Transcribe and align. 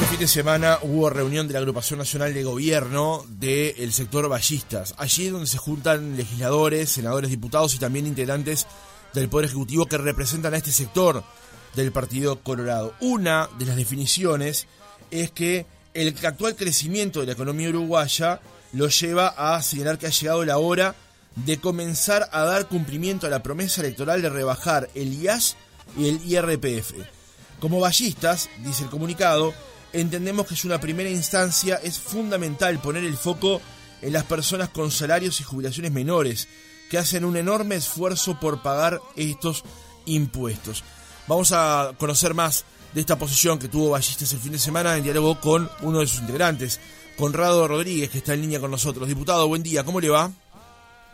Este 0.00 0.12
fin 0.12 0.20
de 0.20 0.28
semana 0.28 0.78
hubo 0.80 1.10
reunión 1.10 1.46
de 1.46 1.52
la 1.52 1.58
Agrupación 1.58 1.98
Nacional 1.98 2.32
de 2.32 2.42
Gobierno 2.42 3.22
del 3.28 3.92
sector 3.92 4.30
ballistas. 4.30 4.94
Allí 4.96 5.26
es 5.26 5.32
donde 5.32 5.46
se 5.46 5.58
juntan 5.58 6.16
legisladores, 6.16 6.88
senadores, 6.88 7.28
diputados 7.28 7.74
y 7.74 7.78
también 7.78 8.06
integrantes 8.06 8.66
del 9.12 9.28
Poder 9.28 9.44
Ejecutivo 9.44 9.84
que 9.84 9.98
representan 9.98 10.54
a 10.54 10.56
este 10.56 10.72
sector 10.72 11.22
del 11.76 11.92
Partido 11.92 12.40
Colorado. 12.40 12.94
Una 13.00 13.50
de 13.58 13.66
las 13.66 13.76
definiciones 13.76 14.68
es 15.10 15.32
que 15.32 15.66
el 15.92 16.16
actual 16.24 16.56
crecimiento 16.56 17.20
de 17.20 17.26
la 17.26 17.32
economía 17.32 17.68
uruguaya 17.68 18.40
lo 18.72 18.88
lleva 18.88 19.34
a 19.36 19.62
señalar 19.62 19.98
que 19.98 20.06
ha 20.06 20.10
llegado 20.10 20.46
la 20.46 20.56
hora 20.56 20.94
de 21.36 21.60
comenzar 21.60 22.26
a 22.32 22.44
dar 22.44 22.68
cumplimiento 22.68 23.26
a 23.26 23.30
la 23.30 23.42
promesa 23.42 23.82
electoral 23.82 24.22
de 24.22 24.30
rebajar 24.30 24.88
el 24.94 25.12
IAS 25.12 25.58
y 25.98 26.08
el 26.08 26.24
IRPF. 26.24 26.94
Como 27.60 27.80
ballistas, 27.80 28.48
dice 28.64 28.84
el 28.84 28.88
comunicado, 28.88 29.52
entendemos 29.92 30.46
que 30.46 30.54
es 30.54 30.64
una 30.64 30.80
primera 30.80 31.10
instancia, 31.10 31.76
es 31.82 31.98
fundamental 31.98 32.80
poner 32.80 33.04
el 33.04 33.16
foco 33.16 33.60
en 34.02 34.12
las 34.12 34.24
personas 34.24 34.68
con 34.70 34.90
salarios 34.90 35.40
y 35.40 35.44
jubilaciones 35.44 35.92
menores, 35.92 36.48
que 36.90 36.98
hacen 36.98 37.24
un 37.24 37.36
enorme 37.36 37.76
esfuerzo 37.76 38.38
por 38.40 38.62
pagar 38.62 39.00
estos 39.16 39.64
impuestos. 40.06 40.82
Vamos 41.28 41.52
a 41.52 41.92
conocer 41.98 42.34
más 42.34 42.64
de 42.92 43.00
esta 43.00 43.16
posición 43.16 43.58
que 43.58 43.68
tuvo 43.68 43.90
Ballistas 43.90 44.32
el 44.32 44.40
fin 44.40 44.52
de 44.52 44.58
semana 44.58 44.96
en 44.96 45.04
diálogo 45.04 45.38
con 45.40 45.68
uno 45.82 46.00
de 46.00 46.06
sus 46.06 46.20
integrantes, 46.20 46.80
Conrado 47.16 47.68
Rodríguez, 47.68 48.10
que 48.10 48.18
está 48.18 48.34
en 48.34 48.40
línea 48.40 48.60
con 48.60 48.70
nosotros. 48.70 49.06
Diputado, 49.06 49.46
buen 49.46 49.62
día, 49.62 49.84
¿cómo 49.84 50.00
le 50.00 50.08
va? 50.08 50.30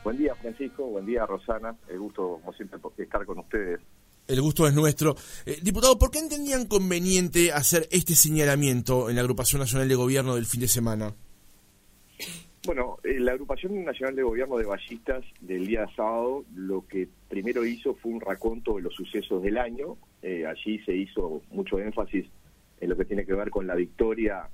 Buen 0.04 0.18
día, 0.18 0.34
Francisco, 0.36 0.86
buen 0.86 1.04
día, 1.04 1.26
Rosana. 1.26 1.74
El 1.88 1.98
gusto, 1.98 2.38
como 2.40 2.52
siempre, 2.52 2.78
estar 2.98 3.26
con 3.26 3.40
ustedes. 3.40 3.80
El 4.28 4.40
gusto 4.42 4.66
es 4.66 4.74
nuestro. 4.74 5.14
Eh, 5.44 5.58
diputado, 5.62 5.98
¿por 5.98 6.10
qué 6.10 6.18
entendían 6.18 6.66
conveniente 6.66 7.52
hacer 7.52 7.86
este 7.92 8.16
señalamiento 8.16 9.08
en 9.08 9.14
la 9.14 9.22
Agrupación 9.22 9.60
Nacional 9.60 9.88
de 9.88 9.94
Gobierno 9.94 10.34
del 10.34 10.46
fin 10.46 10.60
de 10.60 10.68
semana? 10.68 11.14
Bueno, 12.64 12.96
eh, 13.04 13.20
la 13.20 13.32
Agrupación 13.32 13.84
Nacional 13.84 14.16
de 14.16 14.24
Gobierno 14.24 14.58
de 14.58 14.64
Ballistas 14.64 15.24
del 15.40 15.68
día 15.68 15.86
sábado 15.94 16.44
lo 16.56 16.84
que 16.88 17.08
primero 17.28 17.64
hizo 17.64 17.94
fue 17.94 18.10
un 18.10 18.20
raconto 18.20 18.74
de 18.74 18.82
los 18.82 18.94
sucesos 18.94 19.40
del 19.44 19.58
año. 19.58 19.96
Eh, 20.22 20.44
allí 20.44 20.80
se 20.80 20.92
hizo 20.96 21.42
mucho 21.52 21.78
énfasis 21.78 22.26
en 22.80 22.88
lo 22.88 22.96
que 22.96 23.04
tiene 23.04 23.24
que 23.24 23.32
ver 23.32 23.50
con 23.50 23.68
la 23.68 23.76
victoria 23.76 24.50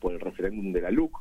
por 0.00 0.12
el 0.12 0.20
referéndum 0.20 0.72
de 0.72 0.80
la 0.82 0.90
LUC. 0.90 1.16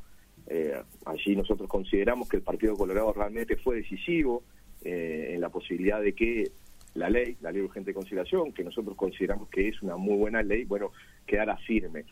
allí 1.06 1.36
nosotros 1.36 1.70
consideramos 1.70 2.28
que 2.28 2.38
el 2.38 2.44
Partido 2.44 2.76
Colorado 2.76 3.14
realmente 3.14 3.56
fue 3.56 3.78
decisivo 3.78 4.44
en 4.84 5.40
la 5.40 5.48
posibilidad 5.50 6.02
de 6.02 6.14
que 6.14 6.52
la 6.96 7.10
ley, 7.10 7.38
la 7.42 7.52
ley 7.52 7.62
de 7.62 7.68
urgente 7.68 7.94
conciliación, 7.94 8.52
que 8.52 8.64
nosotros 8.64 8.96
consideramos 8.96 9.50
que 9.50 9.68
es 9.68 9.82
una 9.82 9.98
muy 9.98 10.18
buena 10.18 10.42
ley, 10.42 10.66
bueno, 10.66 10.92
quedara 11.26 11.58
firme. 11.58 12.06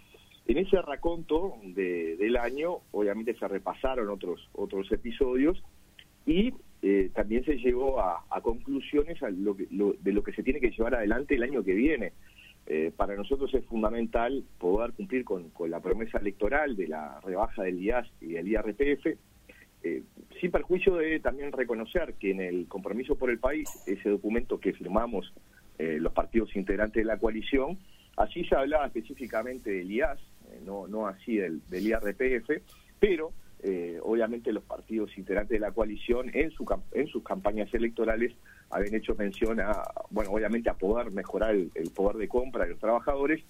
En 0.45 0.57
ese 0.57 0.81
raconto 0.81 1.55
de, 1.63 2.17
del 2.17 2.35
año, 2.37 2.79
obviamente 2.91 3.33
se 3.35 3.47
repasaron 3.47 4.09
otros, 4.09 4.49
otros 4.53 4.91
episodios 4.91 5.63
y 6.25 6.53
eh, 6.81 7.09
también 7.13 7.45
se 7.45 7.55
llegó 7.55 8.01
a, 8.01 8.25
conclusiones 8.41 9.17
de 9.21 10.11
lo 10.11 10.23
que 10.23 10.33
se 10.33 10.43
tiene 10.43 10.59
que 10.59 10.71
llevar 10.71 10.95
adelante 10.95 11.35
el 11.35 11.43
año 11.43 11.63
que 11.63 11.73
viene. 11.73 12.11
Eh, 12.65 12.91
para 12.95 13.15
nosotros 13.15 13.53
es 13.53 13.65
fundamental 13.65 14.43
poder 14.57 14.93
cumplir 14.93 15.25
con, 15.25 15.49
con, 15.49 15.69
la 15.69 15.81
promesa 15.81 16.17
electoral 16.17 16.77
de 16.77 16.87
la 16.87 17.19
rebaja 17.21 17.63
del 17.63 17.81
IAS 17.81 18.07
y 18.21 18.33
del 18.33 18.47
IRPF, 18.47 19.17
eh, 19.83 20.01
sin 20.39 20.49
perjuicio 20.49 20.95
de 20.95 21.19
también 21.19 21.51
reconocer 21.51 22.13
que 22.13 22.31
en 22.31 22.39
el 22.39 22.67
compromiso 22.67 23.15
por 23.15 23.29
el 23.29 23.39
país, 23.39 23.69
ese 23.85 24.09
documento 24.09 24.57
que 24.59 24.71
firmamos 24.71 25.33
eh, 25.77 25.97
los 25.99 26.13
partidos 26.13 26.55
integrantes 26.55 27.01
de 27.01 27.05
la 27.05 27.17
coalición, 27.17 27.77
allí 28.15 28.45
se 28.45 28.55
hablaba 28.55 28.85
específicamente 28.85 29.71
del 29.71 29.91
IAS, 29.91 30.19
eh, 30.19 30.61
no, 30.65 30.87
no 30.87 31.07
así 31.07 31.35
del, 31.35 31.61
del 31.69 31.87
IRPF, 31.87 32.61
pero 32.99 33.33
obviamente 34.01 34.51
los 34.51 34.65
partidos 34.65 35.17
integrantes 35.17 35.51
de 35.51 35.59
la 35.61 35.71
coalición 35.71 36.29
en, 36.33 36.51
su, 36.51 36.65
en 36.91 37.07
sus 37.07 37.23
campañas 37.23 37.73
electorales 37.73 38.33
habían 38.69 38.93
hecho 38.93 39.15
mención 39.15 39.61
a, 39.61 39.83
bueno, 40.09 40.31
obviamente 40.31 40.69
a 40.69 40.73
poder 40.73 41.11
mejorar 41.11 41.55
el 41.55 41.89
poder 41.95 42.17
de 42.17 42.27
compra 42.27 42.65
de 42.65 42.71
los 42.71 42.79
trabajadores 42.79 43.41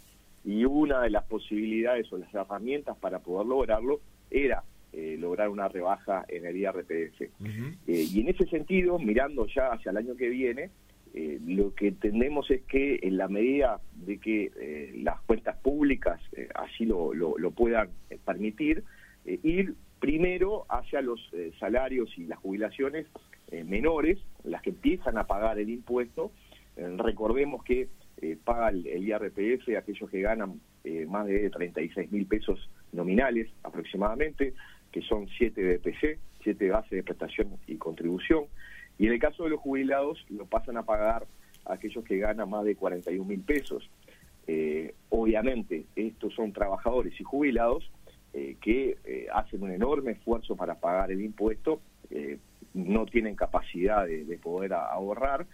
y 0.46 0.66
una 0.66 1.02
de 1.02 1.10
las 1.10 1.24
posibilidades 1.24 2.14
o 2.14 2.20
las 2.20 2.32
herramientas 2.32 2.96
para 2.98 3.20
poder 3.20 3.48
lograrlo 3.48 4.02
era 4.30 4.64
eh, 4.96 5.18
lograr 5.20 5.50
una 5.50 5.68
rebaja 5.68 6.24
en 6.28 6.46
el 6.46 6.56
IRPF. 6.56 7.22
Eh, 7.22 7.30
y 7.88 8.22
en 8.22 8.28
ese 8.28 8.46
sentido, 8.46 9.00
mirando 9.00 9.48
ya 9.48 9.70
hacia 9.72 9.90
el 9.90 9.98
año 9.98 10.16
que 10.16 10.30
viene, 10.30 10.70
eh, 11.16 11.40
lo 11.48 11.74
que 11.74 11.88
entendemos 11.88 12.52
es 12.52 12.62
que 12.66 13.00
en 13.02 13.18
la 13.18 13.28
medida 13.28 13.82
de 13.96 14.20
que 14.20 14.92
las 15.04 15.20
cuentas 15.22 15.58
públicas 15.58 16.22
así 16.54 16.86
lo, 16.86 17.12
lo, 17.16 17.52
puedan 17.52 17.90
permitir, 18.24 18.84
ir 19.26 19.74
primero 20.00 20.66
hacia 20.70 21.02
los 21.02 21.20
salarios 21.60 22.16
y 22.16 22.26
las 22.26 22.38
jubilaciones 22.38 23.08
menores, 23.66 24.20
las 24.44 24.62
que 24.62 24.70
empiezan 24.70 25.18
a 25.18 25.26
pagar 25.26 25.58
el 25.58 25.72
impuesto. 25.72 26.32
recordemos 26.98 27.64
que 27.64 27.88
paga 28.44 28.70
el, 28.70 28.86
el, 28.86 29.08
IRPF 29.08 29.70
aquellos 29.76 30.10
que 30.10 30.22
ganan 30.22 30.62
más 31.08 31.26
de 31.26 31.50
36 31.50 32.12
mil 32.12 32.28
pesos 32.28 32.70
nominales 32.92 33.50
aproximadamente, 33.64 34.54
que 34.94 35.02
son 35.02 35.28
siete 35.38 35.62
BPC, 35.62 36.20
siete 36.42 36.70
bases 36.70 36.92
de 36.92 37.04
prestación 37.04 37.58
y 37.68 37.76
contribución, 37.76 38.46
y 38.98 39.08
en 39.08 39.14
el 39.14 39.20
caso 39.20 39.44
de 39.44 39.50
los 39.50 39.60
jubilados 39.60 40.24
lo 40.30 40.46
pasan 40.46 40.78
a 40.78 40.84
pagar 40.84 41.26
aquellos 41.66 42.06
que 42.06 42.20
ganan 42.20 42.50
más 42.50 42.64
de 42.64 42.76
41 42.76 43.26
mil 43.26 43.42
pesos. 43.42 43.90
Eh, 44.46 44.94
obviamente, 45.10 45.86
estos 45.96 46.34
son 46.36 46.54
trabajadores 46.54 47.20
y 47.20 47.24
jubilados 47.24 47.90
eh, 48.34 48.58
que 48.62 48.98
eh, 49.04 49.28
hacen 49.34 49.64
un 49.64 49.72
enorme 49.72 50.12
esfuerzo 50.12 50.56
para 50.56 50.76
pagar 50.76 51.12
el 51.12 51.22
impuesto, 51.22 51.82
no 52.76 53.08
tienen 53.08 53.36
capacidad 53.36 54.06
de, 54.06 54.38
poder 54.38 54.74
ahorrar, 54.74 55.48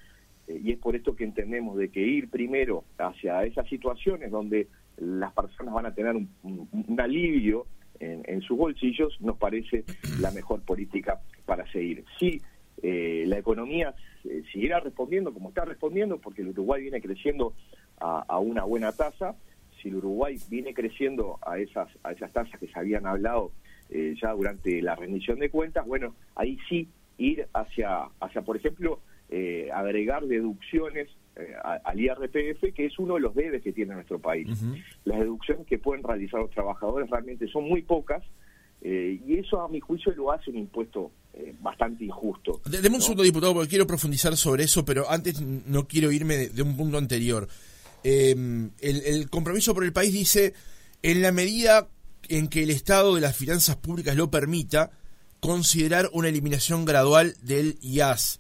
y 0.48 0.74
es 0.74 0.78
por 0.78 0.94
esto 0.98 1.16
que 1.16 1.24
entendemos 1.24 1.78
de 1.78 1.88
que 1.88 2.02
ir 2.02 2.30
primero 2.30 2.84
hacia 2.98 3.46
esas 3.46 3.66
situaciones 3.70 4.30
donde 4.30 4.68
las 4.98 5.32
personas 5.32 5.74
van 5.74 5.86
a 5.86 5.94
tener 5.94 6.18
un 6.18 7.00
alivio 7.00 7.66
en, 8.00 8.42
sus 8.42 8.58
bolsillos, 8.58 9.20
nos 9.22 9.38
parece 9.38 9.84
la 10.20 10.32
mejor 10.32 10.62
política 10.62 11.20
para 11.46 11.70
seguir. 11.72 12.06
Si 12.20 12.42
eh, 12.82 13.26
la 13.28 13.38
economía 13.38 13.94
eh, 14.24 14.44
siguiera 14.52 14.80
respondiendo 14.80 15.34
como 15.34 15.50
está 15.50 15.66
respondiendo, 15.66 16.18
porque 16.20 16.42
el 16.42 16.50
Uruguay 16.50 16.84
viene 16.84 17.02
creciendo 17.02 17.54
a, 18.00 18.40
una 18.40 18.64
buena 18.64 18.94
tasa, 18.94 19.36
si 19.82 19.90
el 19.90 19.96
Uruguay 19.96 20.38
viene 20.50 20.74
creciendo 20.74 21.38
a 21.46 21.60
esas, 21.60 21.90
a 22.04 22.14
esas 22.14 22.32
tasas 22.32 22.58
que 22.60 22.68
se 22.68 22.80
habían 22.80 23.06
hablado 23.06 23.52
eh, 23.90 24.16
ya 24.22 24.32
durante 24.32 24.82
la 24.82 24.96
rendición 24.96 25.40
de 25.40 25.50
cuentas, 25.50 25.86
bueno, 25.86 26.16
ahí 26.36 26.58
sí 26.70 26.88
ir 27.18 27.48
hacia, 27.54 28.04
hacia 28.22 28.42
por 28.44 28.56
ejemplo, 28.56 29.02
agregar 29.74 30.26
deducciones 30.26 31.08
eh, 31.08 31.19
al 31.64 32.00
IRPF, 32.00 32.74
que 32.74 32.86
es 32.86 33.00
uno 33.00 33.16
de 33.16 33.22
los 33.22 33.36
debes 33.36 33.62
que 33.62 33.72
tiene 33.72 33.94
nuestro 33.94 34.20
país. 34.20 34.48
Las 35.06 35.20
deducciones 35.20 35.66
que 35.68 35.78
pueden 35.78 36.04
realizar 36.04 36.40
los 36.42 36.52
trabajadores 36.52 37.10
realmente 37.10 37.48
son 37.48 37.68
muy 37.68 37.82
pocas 37.82 38.24
eh, 38.82 39.20
y 39.28 39.38
eso 39.38 39.62
a 39.62 39.68
mi 39.68 39.80
juicio 39.80 40.14
lo 40.16 40.32
hace 40.32 40.50
un 40.52 40.58
impuesto 40.58 41.12
eh, 41.34 41.54
bastante 41.60 42.06
injusto. 42.06 42.62
Deme 42.66 42.96
un 42.96 43.02
segundo, 43.02 43.24
diputado, 43.24 43.54
porque 43.54 43.70
quiero 43.70 43.86
profundizar 43.86 44.36
sobre 44.38 44.64
eso, 44.64 44.86
pero 44.86 45.10
antes 45.10 45.42
no 45.42 45.88
quiero 45.88 46.12
irme 46.12 46.38
de, 46.48 46.62
un 46.62 46.78
punto 46.78 46.98
anterior. 46.98 47.48
Em, 48.04 48.70
el, 48.80 49.02
el 49.06 49.30
compromiso 49.30 49.74
por 49.74 49.84
el 49.84 49.92
país 49.92 50.14
dice, 50.14 50.54
en 51.04 51.22
la 51.22 51.34
medida 51.34 51.90
en 52.30 52.48
que 52.48 52.64
el 52.64 52.70
estado 52.70 53.16
de 53.16 53.22
las 53.22 53.36
finanzas 53.36 53.76
públicas 53.76 54.16
lo 54.16 54.32
permita, 54.32 54.92
considerar 55.42 56.10
una 56.14 56.30
eliminación 56.30 56.86
gradual 56.86 57.36
del 57.42 57.78
IAS. 57.82 58.40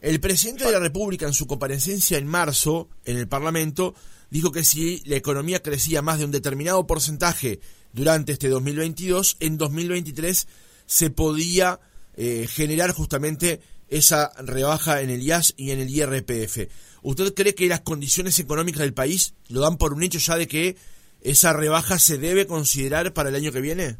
El 0.00 0.20
presidente 0.20 0.64
de 0.64 0.72
la 0.72 0.78
República 0.78 1.26
en 1.26 1.32
su 1.32 1.46
comparecencia 1.46 2.18
en 2.18 2.26
marzo 2.26 2.88
en 3.04 3.16
el 3.16 3.26
Parlamento 3.26 3.94
dijo 4.30 4.52
que 4.52 4.62
si 4.62 5.02
la 5.06 5.16
economía 5.16 5.60
crecía 5.60 6.02
más 6.02 6.18
de 6.18 6.24
un 6.24 6.30
determinado 6.30 6.86
porcentaje 6.86 7.58
durante 7.92 8.32
este 8.32 8.48
2022, 8.48 9.38
en 9.40 9.58
2023 9.58 10.46
se 10.86 11.10
podía 11.10 11.80
eh, 12.16 12.46
generar 12.48 12.92
justamente 12.92 13.60
esa 13.88 14.30
rebaja 14.40 15.02
en 15.02 15.10
el 15.10 15.22
IAS 15.22 15.54
y 15.56 15.72
en 15.72 15.80
el 15.80 15.90
IRPF. 15.90 16.68
¿Usted 17.02 17.34
cree 17.34 17.54
que 17.54 17.68
las 17.68 17.80
condiciones 17.80 18.38
económicas 18.38 18.82
del 18.82 18.94
país 18.94 19.34
lo 19.48 19.60
dan 19.60 19.78
por 19.78 19.94
un 19.94 20.02
hecho 20.02 20.18
ya 20.18 20.36
de 20.36 20.46
que 20.46 20.76
esa 21.22 21.52
rebaja 21.52 21.98
se 21.98 22.18
debe 22.18 22.46
considerar 22.46 23.12
para 23.12 23.30
el 23.30 23.34
año 23.34 23.50
que 23.50 23.60
viene? 23.60 23.96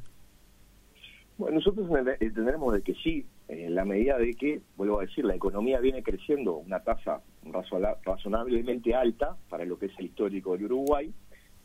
Bueno, 1.39 1.57
nosotros 1.57 1.89
entendemos 2.21 2.75
de 2.75 2.83
que 2.83 2.95
sí, 3.03 3.25
en 3.49 3.75
la 3.75 3.85
medida 3.85 4.19
de 4.19 4.35
que, 4.35 4.61
vuelvo 4.77 5.01
a 5.01 5.07
decir, 5.07 5.25
la 5.25 5.35
economía 5.35 5.81
viene 5.81 6.03
creciendo 6.03 6.57
una 6.57 6.81
tasa 6.81 7.23
razonablemente 8.05 8.95
alta 8.95 9.37
para 9.49 9.65
lo 9.65 9.79
que 9.79 9.87
es 9.87 9.93
el 9.99 10.07
histórico 10.07 10.53
del 10.53 10.67
Uruguay. 10.67 11.13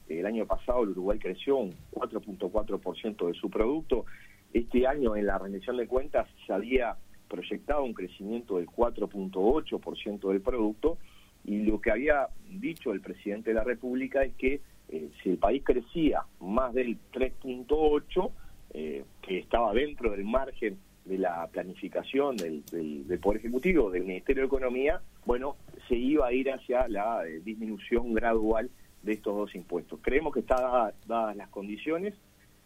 El 0.08 0.26
año 0.26 0.46
pasado 0.46 0.84
el 0.84 0.90
Uruguay 0.90 1.20
creció 1.20 1.58
un 1.58 1.74
4.4% 1.92 3.28
de 3.28 3.34
su 3.34 3.50
producto. 3.50 4.06
Este 4.54 4.88
año 4.88 5.16
en 5.16 5.26
la 5.26 5.38
rendición 5.38 5.78
de 5.78 5.88
cuentas 5.88 6.28
se 6.48 6.54
había 6.54 6.96
proyectado 7.28 7.84
un 7.84 7.94
crecimiento 7.94 8.58
del 8.58 8.68
4.8% 8.68 10.30
del 10.30 10.42
producto 10.42 10.98
y 11.44 11.64
lo 11.64 11.82
que 11.82 11.92
había 11.92 12.28
dicho 12.50 12.94
el 12.94 13.02
presidente 13.02 13.50
de 13.50 13.56
la 13.56 13.64
República 13.64 14.24
es 14.24 14.34
que 14.36 14.62
si 14.90 15.30
el 15.30 15.38
país 15.38 15.64
crecía 15.66 16.22
más 16.40 16.74
del 16.74 16.98
3.8, 17.12 18.32
que 18.72 19.40
estaba 19.40 19.74
dentro 19.74 20.12
del 20.12 20.24
margen 20.24 20.78
de 21.06 21.18
la 21.18 21.48
planificación 21.48 22.38
del, 22.38 22.64
del, 22.66 23.20
Poder 23.20 23.40
Ejecutivo, 23.40 23.92
del 23.92 24.04
Ministerio 24.04 24.44
de 24.44 24.48
Economía, 24.48 25.02
bueno, 25.26 25.58
se 25.88 25.96
iba 25.96 26.28
a 26.28 26.34
ir 26.34 26.50
hacia 26.52 26.88
la 26.88 27.24
disminución 27.44 28.14
gradual 28.14 28.70
de 29.02 29.14
estos 29.14 29.36
dos 29.36 29.56
impuestos. 29.56 30.00
Creemos 30.02 30.34
que 30.34 30.40
está 30.40 30.94
dadas 31.08 31.36
las 31.36 31.50
condiciones, 31.50 32.16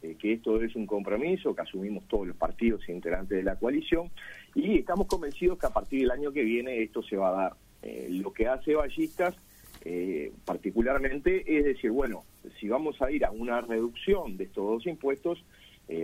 eh, 0.04 0.16
que 0.20 0.34
esto 0.34 0.62
es 0.62 0.76
un 0.76 0.86
compromiso 0.86 1.56
que 1.56 1.62
asumimos 1.62 2.08
todos 2.08 2.28
los 2.28 2.38
partidos 2.38 2.88
integrantes 2.88 3.38
de 3.38 3.44
la 3.44 3.56
coalición 3.56 4.12
y 4.54 4.78
estamos 4.78 5.08
convencidos 5.08 5.58
que 5.58 5.66
a 5.66 5.72
partir 5.72 6.02
del 6.02 6.12
año 6.12 6.32
que 6.32 6.44
viene 6.44 6.84
esto 6.84 7.02
se 7.02 7.18
va 7.18 7.30
a 7.30 7.32
dar. 7.32 7.54
Eh, 7.82 8.08
lo 8.12 8.32
que 8.32 8.48
hace 8.48 8.76
Ballistas 8.76 9.36
eh, 9.84 10.32
particularmente 10.46 11.44
es 11.58 11.66
decir, 11.66 11.92
bueno, 11.92 12.26
si 12.60 12.68
vamos 12.68 13.02
a 13.02 13.10
ir 13.10 13.26
a 13.26 13.32
una 13.32 13.62
reducción 13.62 14.38
de 14.38 14.46
estos 14.46 14.66
dos 14.66 14.86
impuestos, 14.86 15.44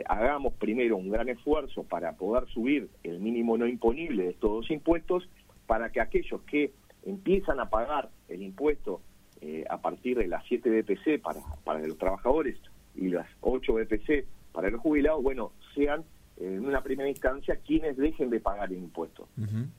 hagamos 0.07 0.53
primero 0.53 0.95
un 0.95 1.09
gran 1.09 1.27
esfuerzo 1.27 1.83
para 1.83 2.13
poder 2.13 2.47
subir 2.47 2.89
el 3.03 3.19
mínimo 3.19 3.57
no 3.57 3.67
imponible 3.67 4.23
de 4.23 4.29
estos 4.29 4.49
dos 4.49 4.71
impuestos 4.71 5.27
para 5.67 5.91
que 5.91 5.99
aquellos 5.99 6.41
que 6.43 6.71
empiezan 7.05 7.59
a 7.59 7.69
pagar 7.69 8.09
el 8.29 8.43
impuesto 8.43 9.01
a 9.69 9.81
partir 9.81 10.17
de 10.17 10.27
las 10.27 10.45
7 10.47 10.69
BPC 10.69 11.21
para, 11.21 11.41
para 11.65 11.85
los 11.85 11.97
trabajadores 11.97 12.57
y 12.95 13.09
las 13.09 13.27
8 13.41 13.73
BPC 13.73 14.25
para 14.53 14.69
los 14.69 14.79
jubilados, 14.79 15.21
bueno, 15.21 15.51
sean 15.75 16.05
en 16.37 16.65
una 16.65 16.81
primera 16.81 17.09
instancia 17.09 17.57
quienes 17.57 17.97
dejen 17.97 18.29
de 18.29 18.39
pagar 18.39 18.71
el 18.71 18.79
impuesto. 18.79 19.27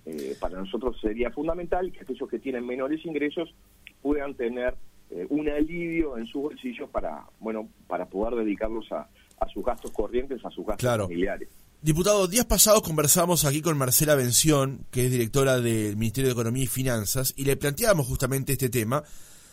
Eh, 0.07 0.37
para 0.39 0.59
nosotros 0.59 0.99
sería 1.01 1.31
fundamental 1.31 1.91
que 1.93 2.01
aquellos 2.01 2.29
que 2.29 2.39
tienen 2.39 2.67
menores 2.67 3.05
ingresos 3.05 3.55
puedan 4.03 4.35
tener 4.35 4.75
eh, 5.11 5.27
un 5.31 5.49
alivio 5.49 6.17
en 6.17 6.27
sus 6.27 6.43
bolsillos 6.43 6.89
para, 6.91 7.25
bueno, 7.41 7.69
para 7.87 8.07
poder 8.07 8.35
dedicarlos 8.37 8.91
a, 8.93 9.09
a 9.45 9.49
sus 9.53 9.65
gastos 9.65 9.91
corrientes, 9.91 10.45
a 10.45 10.51
sus 10.51 10.67
gastos 10.67 10.99
familiares. 10.99 11.49
Diputado, 11.83 12.27
días 12.29 12.47
pasados 12.47 12.83
conversamos 12.83 13.45
aquí 13.45 13.61
con 13.61 13.77
Marcela 13.77 14.15
Bención, 14.15 14.87
que 14.91 15.05
es 15.05 15.11
directora 15.11 15.61
del 15.61 15.97
Ministerio 15.97 16.29
de 16.29 16.33
Economía 16.33 16.65
y 16.65 16.67
Finanzas, 16.67 17.35
y 17.37 17.45
le 17.45 17.57
planteábamos 17.57 18.07
justamente 18.07 18.55
este 18.55 18.71
tema 18.71 19.05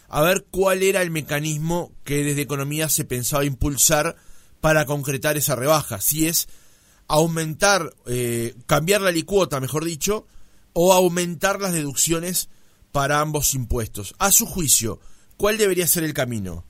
a 0.07 0.21
ver 0.21 0.45
cuál 0.49 0.81
era 0.83 1.01
el 1.01 1.11
mecanismo 1.11 1.91
que 2.03 2.23
desde 2.23 2.41
Economía 2.41 2.89
se 2.89 3.05
pensaba 3.05 3.43
impulsar 3.43 4.15
para 4.61 4.85
concretar 4.85 5.35
esa 5.35 5.55
rebaja. 5.55 5.99
Si 5.99 6.27
es 6.27 6.47
aumentar, 7.07 7.93
eh, 8.07 8.55
cambiar 8.65 9.01
la 9.01 9.11
licuota, 9.11 9.59
mejor 9.59 9.83
dicho, 9.83 10.25
o 10.73 10.93
aumentar 10.93 11.59
las 11.59 11.73
deducciones 11.73 12.49
para 12.91 13.19
ambos 13.19 13.53
impuestos. 13.53 14.15
A 14.19 14.31
su 14.31 14.45
juicio, 14.45 14.99
¿cuál 15.35 15.57
debería 15.57 15.87
ser 15.87 16.03
el 16.03 16.13
camino? 16.13 16.63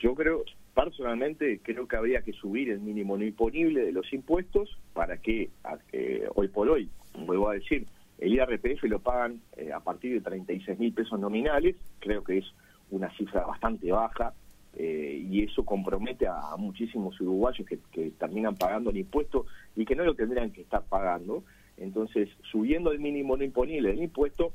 Yo 0.00 0.14
creo, 0.14 0.44
personalmente, 0.84 1.60
creo 1.62 1.86
que 1.86 1.96
habría 1.96 2.22
que 2.22 2.32
subir 2.32 2.70
el 2.70 2.80
mínimo 2.80 3.16
no 3.16 3.24
imponible 3.24 3.84
de 3.84 3.92
los 3.92 4.12
impuestos 4.12 4.78
para 4.92 5.18
que, 5.18 5.50
eh, 5.92 6.28
hoy 6.34 6.48
por 6.48 6.68
hoy, 6.68 6.88
vuelvo 7.26 7.50
a 7.50 7.54
decir, 7.54 7.86
el 8.18 8.34
IRPF 8.34 8.84
lo 8.84 8.98
pagan 8.98 9.40
eh, 9.56 9.72
a 9.72 9.80
partir 9.80 10.14
de 10.14 10.20
36 10.20 10.78
mil 10.78 10.92
pesos 10.92 11.18
nominales, 11.18 11.76
creo 11.98 12.24
que 12.24 12.38
es 12.38 12.44
una 12.90 13.10
cifra 13.16 13.44
bastante 13.44 13.90
baja 13.92 14.34
eh, 14.74 15.26
y 15.28 15.44
eso 15.44 15.64
compromete 15.64 16.26
a, 16.26 16.56
muchísimos 16.56 17.20
uruguayos 17.20 17.66
que, 17.66 18.10
terminan 18.18 18.56
pagando 18.56 18.90
el 18.90 18.98
impuesto 18.98 19.46
y 19.76 19.84
que 19.84 19.96
no 19.96 20.04
lo 20.04 20.14
tendrían 20.14 20.50
que 20.50 20.62
estar 20.62 20.82
pagando. 20.84 21.44
Entonces, 21.76 22.28
subiendo 22.50 22.92
el 22.92 22.98
mínimo 22.98 23.36
no 23.36 23.44
imponible 23.44 23.88
del 23.90 24.02
impuesto, 24.02 24.52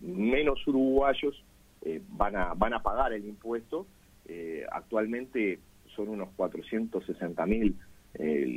menos 0.00 0.64
uruguayos 0.66 1.44
van, 2.10 2.36
a, 2.36 2.54
van 2.54 2.74
a 2.74 2.82
pagar 2.82 3.12
el 3.12 3.24
impuesto. 3.24 3.86
Actualmente 4.70 5.58
son 5.94 6.08
unos 6.08 6.28
460 6.36 7.46
mil 7.46 7.76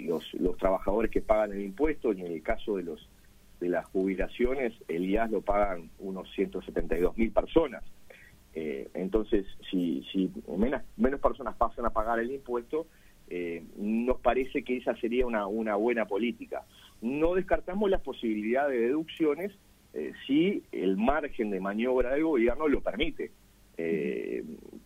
los, 0.07 0.33
los 0.33 0.57
trabajadores 0.57 1.11
que 1.11 1.21
pagan 1.21 1.51
el 1.53 1.61
impuesto 1.61 2.13
y 2.13 2.21
en 2.21 2.27
el 2.27 2.43
caso 2.43 2.77
de 2.77 2.83
los 2.83 3.09
de 3.61 3.69
las 3.69 3.85
jubilaciones, 3.85 4.73
el 4.87 5.05
IAS 5.05 5.31
lo 5.31 5.41
pagan 5.41 5.91
unos 5.99 6.29
172 6.33 7.15
mil 7.15 7.31
personas. 7.31 7.83
Eh, 8.53 8.89
entonces, 8.95 9.45
si, 9.69 10.03
si 10.11 10.29
menos, 10.57 10.81
personas 11.21 11.55
pasan 11.55 11.85
a 11.85 11.91
pagar 11.91 12.19
el 12.19 12.31
impuesto, 12.31 12.87
eh, 13.29 13.63
nos 13.77 14.19
parece 14.19 14.63
que 14.63 14.77
esa 14.77 14.95
sería 14.97 15.25
una, 15.25 15.45
una 15.45 15.75
buena 15.75 16.05
política. 16.05 16.65
No 17.01 17.35
descartamos 17.35 17.89
la 17.89 17.99
posibilidad 17.99 18.67
de 18.67 18.79
deducciones 18.79 19.53
eh, 19.93 20.11
si 20.25 20.63
el 20.71 20.97
margen 20.97 21.51
de 21.51 21.59
maniobra 21.59 22.13
del 22.13 22.23
gobierno 22.23 22.67
lo 22.67 22.81
permite. 22.81 23.31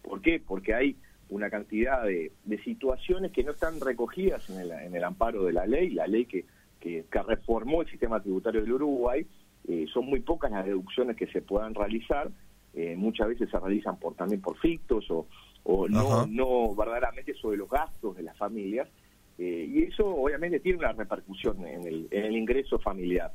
¿Por 0.01 0.21
qué? 0.21 0.41
Porque 0.45 0.73
hay 0.73 0.95
una 1.29 1.49
cantidad 1.49 2.03
de, 2.03 2.31
de, 2.43 2.63
situaciones 2.63 3.31
que 3.31 3.43
no 3.43 3.51
están 3.51 3.79
recogidas 3.79 4.47
en 4.49 4.59
el, 4.59 4.71
en 4.71 4.95
el 4.95 5.03
amparo 5.03 5.43
de 5.43 5.53
la 5.53 5.65
ley, 5.65 5.89
la 5.89 6.05
ley 6.05 6.25
que 6.25 6.45
que, 6.85 7.23
reformó 7.23 7.81
el 7.81 7.89
sistema 7.89 8.21
tributario 8.21 8.61
del 8.61 8.73
Uruguay. 8.73 9.25
Eh, 9.67 9.85
son 9.91 10.05
muy 10.05 10.19
pocas 10.19 10.51
las 10.51 10.65
deducciones 10.65 11.15
que 11.15 11.27
se 11.27 11.41
puedan 11.41 11.73
realizar. 11.73 12.29
Eh, 12.73 12.95
muchas 12.95 13.29
veces 13.29 13.49
se 13.49 13.59
realizan 13.59 13.97
por 13.97 14.15
también 14.15 14.41
por 14.41 14.57
fictos 14.57 15.09
o, 15.09 15.27
o 15.63 15.87
no, 15.87 16.27
no 16.27 16.75
verdaderamente 16.75 17.33
sobre 17.33 17.57
los 17.57 17.69
gastos 17.69 18.15
de 18.15 18.23
las 18.23 18.37
familias. 18.37 18.87
Eh, 19.37 19.67
y 19.67 19.83
eso 19.83 20.07
obviamente 20.07 20.59
tiene 20.59 20.79
una 20.79 20.93
repercusión 20.93 21.65
en 21.65 21.87
el, 21.87 22.07
en 22.11 22.25
el 22.25 22.37
ingreso 22.37 22.79
familiar. 22.79 23.31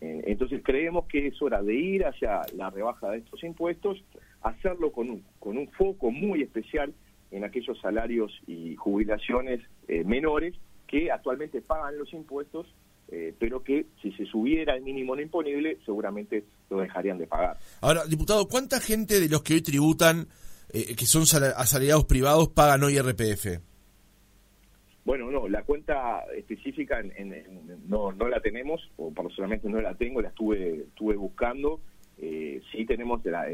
entonces 0.00 0.62
creemos 0.64 1.06
que 1.06 1.26
es 1.26 1.42
hora 1.42 1.62
de 1.62 1.74
ir 1.74 2.04
hacia 2.06 2.40
la 2.56 2.70
rebaja 2.70 3.10
de 3.10 3.18
estos 3.18 3.42
impuestos, 3.44 4.02
hacerlo 4.42 4.92
con 4.92 5.10
un, 5.10 5.24
con 5.38 5.56
un 5.58 5.68
foco 5.68 6.10
muy 6.10 6.42
especial 6.42 6.92
en 7.30 7.44
aquellos 7.44 7.80
salarios 7.80 8.32
y 8.46 8.76
jubilaciones 8.76 9.60
menores 9.88 10.54
que 10.86 11.10
actualmente 11.10 11.62
pagan 11.62 11.98
los 11.98 12.12
impuestos 12.12 12.66
eh, 13.14 13.34
pero 13.38 13.62
que 13.62 13.88
si 14.00 14.10
se 14.12 14.24
subiera 14.24 14.74
el 14.74 14.82
mínimo 14.82 15.14
no 15.14 15.20
imponible, 15.20 15.76
seguramente 15.84 16.44
lo 16.70 16.78
dejarían 16.80 17.18
de 17.18 17.26
pagar. 17.26 17.58
Ahora, 17.82 18.06
diputado, 18.06 18.48
¿cuánta 18.48 18.80
gente 18.80 19.20
de 19.20 19.28
los 19.28 19.42
que 19.42 19.52
hoy 19.52 19.60
tributan, 19.60 20.28
eh, 20.72 20.96
que 20.96 21.04
son 21.04 21.24
asalariados 21.24 22.06
privados, 22.06 22.48
pagan 22.48 22.82
hoy 22.84 22.98
RPF? 22.98 23.60
Bueno, 25.04 25.30
no, 25.30 25.46
la 25.46 25.62
cuenta 25.62 26.24
específica 26.34 27.00
en, 27.00 27.84
no, 27.86 28.12
no 28.12 28.28
la 28.28 28.40
tenemos, 28.40 28.80
o 28.96 29.12
personalmente 29.12 29.68
no 29.68 29.82
la 29.82 29.94
tengo, 29.94 30.22
la 30.22 30.28
estuve, 30.28 30.84
estuve 30.84 31.14
buscando. 31.14 31.80
Eh, 32.16 32.62
sí 32.72 32.86
tenemos 32.86 33.22
la, 33.26 33.44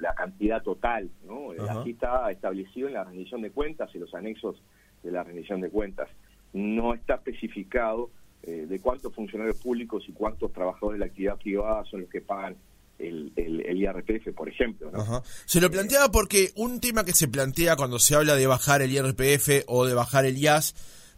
la 0.00 0.14
cantidad 0.14 0.62
total, 0.62 1.10
¿no? 1.26 1.50
Así 1.68 1.90
está 1.90 2.30
establecido 2.30 2.88
en 2.88 2.94
la 2.94 3.04
rendición 3.04 3.42
de 3.42 3.50
cuentas 3.50 3.90
y 3.94 3.98
los 3.98 4.14
anexos 4.14 4.62
de 5.02 5.10
la 5.10 5.22
rendición 5.22 5.60
de 5.60 5.70
cuentas. 5.70 6.08
No 6.52 6.94
está 6.94 7.14
especificado 7.14 8.10
eh, 8.42 8.66
de 8.68 8.80
cuántos 8.80 9.14
funcionarios 9.14 9.56
públicos 9.56 10.04
y 10.08 10.12
cuántos 10.12 10.52
trabajadores 10.52 10.98
de 10.98 11.06
la 11.06 11.06
actividad 11.06 11.36
privada 11.36 11.84
son 11.86 12.02
los 12.02 12.10
que 12.10 12.20
pagan 12.20 12.56
el, 12.98 13.32
el, 13.36 13.76
IRPF, 13.76 14.34
por 14.34 14.48
ejemplo. 14.48 14.90
Se 15.44 15.60
lo 15.60 15.70
planteaba 15.70 16.10
porque 16.10 16.52
un 16.56 16.80
tema 16.80 17.04
que 17.04 17.12
se 17.12 17.28
plantea 17.28 17.76
cuando 17.76 17.98
se 17.98 18.14
habla 18.14 18.36
de 18.36 18.46
bajar 18.46 18.82
el 18.82 18.92
IRPF 18.92 19.64
o 19.66 19.84
de 19.84 19.94
bajar 19.94 20.24
el 20.26 20.38
IAS 20.38 20.74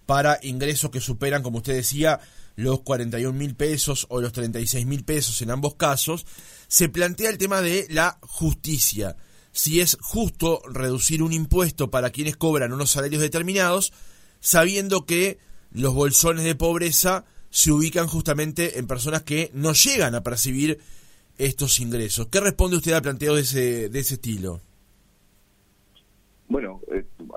para 0.07 0.39
ingresos 0.43 0.91
que 0.91 1.01
superan, 1.01 1.43
como 1.43 1.59
usted 1.59 1.75
decía, 1.75 2.21
los 2.55 2.81
41 2.81 3.37
mil 3.37 3.55
pesos 3.55 4.07
o 4.09 4.21
los 4.21 4.33
36 4.33 4.87
mil 4.87 5.05
pesos 5.05 5.43
en 5.43 5.51
ambos 5.51 5.75
casos, 5.75 6.27
se 6.69 6.89
plantea 6.89 7.31
el 7.31 7.39
tema 7.39 7.63
de 7.63 7.87
la 7.91 8.19
justicia. 8.23 9.17
Si 9.53 9.81
es 9.81 9.97
justo 10.01 10.61
reducir 10.67 11.23
un 11.23 11.33
impuesto 11.33 11.91
para 11.91 12.11
quienes 12.11 12.37
cobran 12.37 12.73
unos 12.73 12.91
salarios 12.91 13.23
determinados, 13.23 13.93
sabiendo 14.41 15.07
que 15.07 15.39
los 15.73 15.95
bolsones 15.95 16.45
de 16.45 16.55
pobreza 16.55 17.25
se 17.51 17.73
ubican 17.73 18.07
justamente 18.07 18.79
en 18.79 18.87
personas 18.87 19.23
que 19.23 19.51
no 19.55 19.73
llegan 19.73 20.15
a 20.15 20.23
percibir 20.23 20.79
estos 21.39 21.81
ingresos. 21.81 22.29
¿Qué 22.29 22.41
responde 22.41 22.77
usted 22.77 22.93
a 22.93 23.03
planteos 23.03 23.37
de 23.37 23.43
ese, 23.43 23.89
de 23.89 23.99
ese 23.99 24.15
estilo? 24.15 24.61
Bueno, 26.49 26.81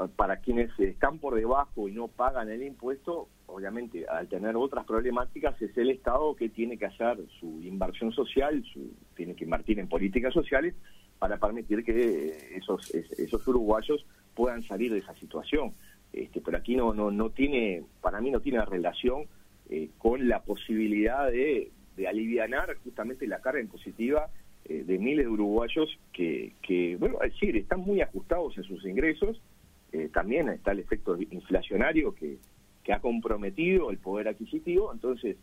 para 0.08 0.38
quienes 0.38 0.72
están 0.80 1.20
por 1.20 1.36
debajo 1.36 1.88
y 1.88 1.92
no 1.92 2.08
pagan 2.08 2.50
el 2.50 2.64
impuesto, 2.64 3.28
obviamente 3.48 4.08
al 4.08 4.28
tener 4.28 4.56
otras 4.56 4.86
problemáticas 4.86 5.62
es 5.62 5.78
el 5.78 5.90
Estado 5.90 6.36
que 6.36 6.50
tiene 6.50 6.78
que 6.78 6.86
hacer 6.86 7.18
su 7.40 7.62
inversión 7.64 8.12
social, 8.12 8.64
su, 8.72 8.94
tiene 9.16 9.36
que 9.36 9.44
invertir 9.44 9.80
en 9.80 9.88
políticas 9.88 10.34
sociales 10.34 10.76
para 11.18 11.38
permitir 11.38 11.84
que 11.84 12.56
esos, 12.56 12.94
esos 12.94 13.46
uruguayos 13.48 14.06
puedan 14.34 14.64
salir 14.64 14.92
de 14.92 15.00
esa 15.00 15.14
situación. 15.16 15.74
Este, 16.14 16.42
pero 16.42 16.58
aquí 16.58 16.76
no, 16.76 16.94
no, 16.94 17.12
no 17.12 17.30
tiene, 17.30 17.84
para 18.02 18.22
mí 18.22 18.32
no 18.32 18.40
tiene 18.40 18.64
relación 18.66 19.26
eh, 19.70 19.90
con 19.98 20.28
la 20.28 20.42
posibilidad 20.42 21.30
de, 21.30 21.72
de 21.98 22.08
aliviar 22.08 22.50
justamente 22.84 23.28
la 23.28 23.42
carga 23.42 23.60
impositiva 23.60 24.30
eh, 24.66 24.84
de 24.86 24.98
miles 24.98 25.26
de 25.26 25.32
uruguayos 25.32 26.00
que, 26.14 26.54
que, 26.62 26.96
bueno, 26.96 27.22
es 27.22 27.34
decir, 27.34 27.58
están 27.58 27.82
muy 27.82 28.02
ajustados 28.02 28.58
en 28.58 28.64
sus 28.64 28.86
ingresos, 28.86 29.42
eh, 29.92 30.10
también 30.14 30.50
está 30.50 30.72
el 30.72 30.80
efecto 30.80 31.18
inflacionario 31.20 32.14
que, 32.14 32.38
que 32.84 32.94
ha 32.94 33.00
comprometido 33.00 33.92
el 33.92 33.98
poder 33.98 34.28
adquisitivo, 34.28 34.94
entonces 34.94 35.38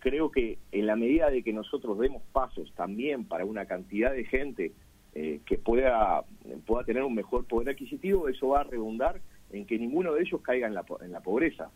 creo 0.00 0.32
que 0.32 0.58
en 0.72 0.86
la 0.86 0.96
medida 0.96 1.30
de 1.30 1.44
que 1.44 1.52
nosotros 1.52 1.96
demos 2.00 2.20
pasos 2.32 2.72
también 2.74 3.26
para 3.26 3.44
una 3.44 3.64
cantidad 3.66 4.10
de 4.10 4.24
gente 4.24 4.72
eh, 5.18 5.40
que 5.46 5.56
pueda, 5.56 6.24
pueda 6.66 6.84
tener 6.84 7.02
un 7.02 7.14
mejor 7.14 7.46
poder 7.46 7.70
adquisitivo, 7.70 8.28
eso 8.28 8.48
va 8.48 8.60
a 8.60 8.64
redundar 8.64 9.18
en 9.50 9.64
que 9.64 9.78
ninguno 9.78 10.12
de 10.12 10.20
ellos 10.20 10.42
caiga 10.42 10.66
en 10.66 10.74
la, 10.74 10.84
en 11.00 11.10
la 11.10 11.20
pobreza. 11.20 11.70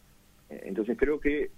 Eh, 0.51 0.65
entonces 0.65 0.99
creo 0.99 1.19
que, 1.19 1.51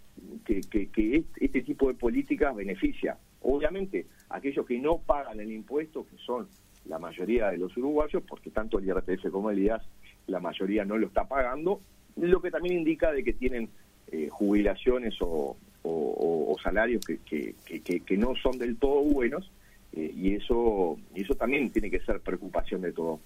que, 0.44 0.60
que, 0.70 1.24
este 1.40 1.62
tipo 1.62 1.88
de 1.88 1.94
políticas 1.94 2.54
beneficia, 2.54 3.18
obviamente, 3.40 4.06
aquellos 4.28 4.64
que 4.64 4.78
no 4.78 4.98
pagan 4.98 5.40
el 5.40 5.50
impuesto, 5.50 6.06
que 6.06 6.16
son 6.18 6.46
la 6.84 7.00
mayoría 7.00 7.50
de 7.50 7.58
los 7.58 7.76
uruguayos, 7.76 8.22
porque 8.28 8.50
tanto 8.50 8.78
el 8.78 8.86
IRPF 8.86 9.32
como 9.32 9.50
el 9.50 9.58
IAS, 9.58 9.82
la 10.26 10.40
mayoría 10.40 10.84
no 10.84 10.96
lo 10.96 11.06
está 11.06 11.24
pagando, 11.24 11.80
lo 12.16 12.40
que 12.40 12.50
también 12.50 12.78
indica 12.78 13.12
de 13.12 13.24
que 13.24 13.32
tienen 13.32 13.68
eh, 14.10 14.28
jubilaciones 14.30 15.14
o, 15.20 15.56
o, 15.82 16.56
salarios 16.62 17.04
que, 17.04 17.18
que, 17.64 18.00
que, 18.00 18.16
no 18.16 18.36
son 18.36 18.56
del 18.58 18.76
todo 18.76 19.00
buenos 19.00 19.50
eh, 19.92 20.12
y 20.14 20.34
eso 20.34 20.96
y 21.14 21.22
eso 21.22 21.34
también 21.34 21.70
tiene 21.70 21.90
que 21.90 21.98
ser 22.00 22.20
preocupación 22.20 22.82
de 22.82 22.92
todos. 22.92 23.20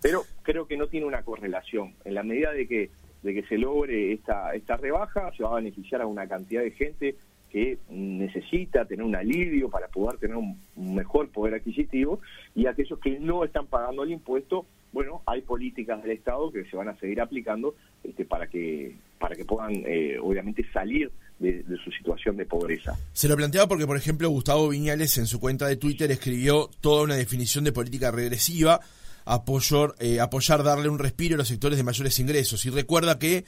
Pero 0.00 0.22
creo 0.42 0.66
que 0.66 0.76
no 0.76 0.86
tiene 0.86 1.06
una 1.06 1.22
correlación. 1.22 1.94
En 2.04 2.14
la 2.14 2.22
medida 2.22 2.52
de 2.52 2.66
que 2.66 2.90
de 3.22 3.34
que 3.34 3.42
se 3.42 3.58
logre 3.58 4.12
esta 4.12 4.54
esta 4.54 4.76
rebaja, 4.76 5.32
se 5.36 5.42
va 5.42 5.52
a 5.52 5.56
beneficiar 5.56 6.00
a 6.00 6.06
una 6.06 6.26
cantidad 6.26 6.62
de 6.62 6.70
gente 6.70 7.16
que 7.50 7.78
necesita 7.88 8.84
tener 8.84 9.04
un 9.04 9.16
alivio 9.16 9.70
para 9.70 9.88
poder 9.88 10.18
tener 10.18 10.36
un, 10.36 10.58
mejor 10.76 11.30
poder 11.30 11.54
adquisitivo 11.54 12.20
y 12.54 12.66
aquellos 12.66 12.98
que 12.98 13.18
no 13.18 13.44
están 13.44 13.66
pagando 13.66 14.02
el 14.02 14.12
impuesto, 14.12 14.66
bueno, 14.98 15.22
hay 15.26 15.42
políticas 15.42 16.02
del 16.02 16.10
Estado 16.10 16.50
que 16.50 16.64
se 16.64 16.76
van 16.76 16.88
a 16.88 16.98
seguir 16.98 17.20
aplicando 17.20 17.76
este, 18.02 18.24
para 18.24 18.48
que 18.48 18.96
para 19.20 19.36
que 19.36 19.44
puedan 19.44 19.72
eh, 19.86 20.18
obviamente 20.20 20.66
salir 20.72 21.08
de, 21.38 21.64
su 21.84 21.92
situación 21.92 22.36
de 22.36 22.44
pobreza. 22.44 22.98
Se 23.12 23.28
lo 23.28 23.36
planteaba 23.36 23.68
porque, 23.68 23.86
por 23.86 23.96
ejemplo, 23.96 24.28
Gustavo 24.28 24.70
Viñales 24.70 25.16
en 25.18 25.28
su 25.28 25.38
cuenta 25.38 25.68
de 25.68 25.76
Twitter 25.76 26.10
escribió 26.10 26.68
toda 26.80 27.04
una 27.04 27.14
definición 27.14 27.62
de 27.62 27.70
política 27.70 28.10
regresiva, 28.10 28.80
apoyar, 29.24 29.94
eh, 30.00 30.18
apoyar 30.18 30.64
darle 30.64 30.88
un 30.88 30.98
respiro 30.98 31.36
a 31.36 31.38
los 31.38 31.46
sectores 31.46 31.78
de 31.78 31.84
mayores 31.84 32.18
ingresos. 32.18 32.66
Y 32.66 32.70
recuerda 32.70 33.20
que 33.20 33.44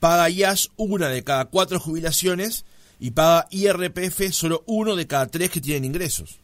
paga 0.00 0.30
IAS 0.30 0.70
una 0.76 1.10
de 1.10 1.22
cada 1.24 1.44
cuatro 1.44 1.78
jubilaciones 1.78 2.64
y 2.98 3.10
paga 3.10 3.48
IRPF 3.50 4.30
solo 4.30 4.64
uno 4.66 4.96
de 4.96 5.06
cada 5.06 5.26
tres 5.26 5.50
que 5.50 5.60
tienen 5.60 5.84
ingresos. 5.84 6.40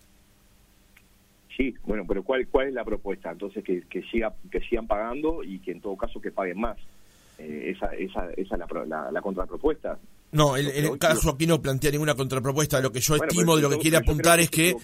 Sí, 1.57 1.75
bueno, 1.85 2.05
pero 2.07 2.23
¿cuál, 2.23 2.47
cuál 2.49 2.69
es 2.69 2.75
la 2.75 2.85
propuesta? 2.85 3.31
Entonces, 3.31 3.63
que, 3.63 3.83
que, 3.83 4.03
siga, 4.05 4.35
que 4.51 4.61
sigan 4.61 4.87
pagando 4.87 5.43
y 5.43 5.59
que 5.59 5.73
en 5.73 5.81
todo 5.81 5.97
caso 5.97 6.21
que 6.21 6.31
paguen 6.31 6.61
más. 6.61 6.79
Eh, 7.39 7.75
esa, 7.75 7.87
esa, 7.95 8.31
esa 8.37 8.55
es 8.55 8.89
la, 8.89 9.11
la, 9.11 9.23
contrapropuesta. 9.23 9.99
No, 10.33 10.57
en 10.57 10.67
el 10.67 10.99
caso 10.99 11.31
aquí 11.31 11.47
no 11.47 11.61
plantea 11.61 11.91
ninguna 11.91 12.15
contrapropuesta. 12.15 12.81
Lo 12.81 12.93
que 12.93 13.01
yo 13.01 13.17
estimo 13.17 13.57
de 13.57 13.63
lo 13.63 13.71
que 13.71 13.79
quiere 13.79 13.97
apuntar 13.97 14.41
es 14.41 14.51
que... 14.51 14.75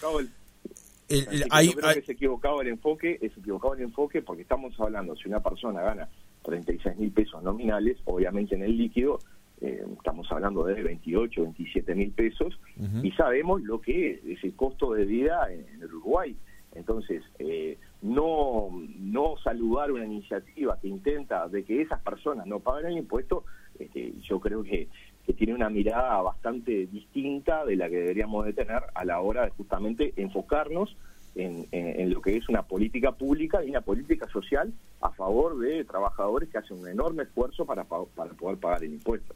El, 1.09 1.47
hay, 1.51 1.69
yo 1.69 1.73
creo 1.73 1.95
que 1.95 2.01
es 2.01 2.09
equivocado 2.11 2.61
el 2.61 2.69
enfoque, 2.69 3.19
es 3.23 3.35
equivocado 3.35 3.73
el 3.73 3.81
enfoque 3.81 4.21
porque 4.21 4.43
estamos 4.43 4.79
hablando, 4.79 5.17
si 5.17 5.27
una 5.27 5.41
persona 5.41 5.81
gana 5.81 6.07
36 6.43 6.99
mil 6.99 7.11
pesos 7.13 7.43
nominales, 7.43 7.97
obviamente 8.05 8.57
en 8.57 8.63
el 8.63 8.77
líquido, 8.77 9.19
eh, 9.61 9.85
estamos 9.97 10.31
hablando 10.31 10.65
de 10.65 10.83
28, 10.83 11.43
27 11.43 11.95
mil 11.95 12.13
pesos, 12.13 12.61
y 13.03 13.11
sabemos 13.13 13.63
lo 13.63 13.81
que 13.81 14.21
es 14.25 14.45
el 14.45 14.55
costo 14.55 14.93
de 14.93 15.05
vida 15.05 15.49
en, 15.51 15.67
el 15.83 15.85
Uruguay. 15.87 16.37
Entonces, 16.75 17.23
eh, 17.39 17.79
no, 18.03 18.69
no 18.99 19.37
saludar 19.43 19.91
una 19.91 20.05
iniciativa 20.05 20.79
que 20.81 20.89
intenta 20.89 21.49
de 21.49 21.65
que 21.65 21.83
esas 21.83 22.01
personas 22.03 22.47
no 22.47 22.61
paguen 22.61 22.93
el 22.93 22.99
impuesto, 22.99 23.45
este, 23.79 24.13
yo 24.21 24.39
creo 24.39 24.63
que, 24.63 24.89
que 25.25 25.33
tiene 25.33 25.55
una 25.55 25.71
mirada 25.71 26.21
bastante 26.23 26.87
distinta 26.87 27.65
de 27.65 27.77
la 27.77 27.89
que 27.89 27.97
deberíamos 27.97 28.47
de 28.47 28.53
tener 28.53 28.83
a 28.95 29.05
la 29.05 29.21
hora 29.21 29.45
de 29.45 29.51
justamente 29.51 30.13
enfocarnos 30.17 30.97
en, 31.35 31.69
en, 31.71 32.11
lo 32.11 32.21
que 32.21 32.37
es 32.37 32.49
una 32.49 32.63
política 32.63 33.13
pública 33.13 33.63
y 33.65 33.71
una 33.71 33.81
política 33.81 34.27
social 34.29 34.73
a 35.01 35.11
favor 35.11 35.59
de 35.59 35.85
trabajadores 35.85 36.49
que 36.49 36.59
hacen 36.59 36.79
un 36.79 36.89
enorme 36.89 37.25
esfuerzo 37.25 37.65
para, 37.65 37.85
para 37.85 38.31
poder 38.35 38.59
pagar 38.59 38.83
el 38.83 38.95
impuesto. 38.95 39.35